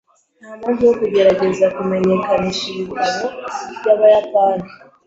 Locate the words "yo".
0.87-0.93